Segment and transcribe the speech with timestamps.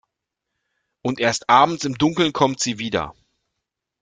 [1.05, 3.13] Und erst abends im Dunkeln kommt sie wieder.